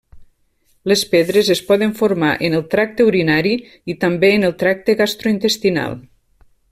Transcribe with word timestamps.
Les 0.91 1.01
pedres 1.09 1.51
es 1.55 1.61
poden 1.67 1.93
formar 1.99 2.31
en 2.49 2.55
el 2.59 2.63
tracte 2.71 3.07
urinari 3.11 3.53
i 3.95 3.97
també 4.07 4.33
en 4.39 4.49
el 4.49 4.57
tracte 4.65 4.97
gastrointestinal. 5.03 5.97